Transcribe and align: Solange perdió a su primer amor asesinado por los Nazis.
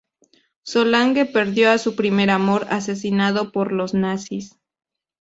Solange 0.63 1.27
perdió 1.27 1.69
a 1.69 1.77
su 1.77 1.95
primer 1.95 2.31
amor 2.31 2.65
asesinado 2.71 3.51
por 3.51 3.71
los 3.71 3.93
Nazis. 3.93 4.57